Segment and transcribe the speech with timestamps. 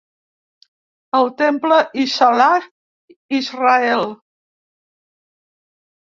[1.17, 4.07] El temple Isaiah Israel.